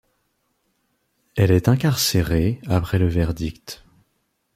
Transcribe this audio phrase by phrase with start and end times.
[1.37, 3.83] Elle est incarcérée après le verdict.